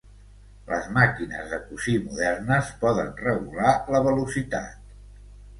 Les 0.69 0.87
màquines 0.95 1.51
de 1.51 1.59
cosir 1.67 1.93
modernes 2.07 2.71
poden 2.87 3.13
regular 3.23 3.77
la 3.97 4.03
velocitat. 4.09 4.93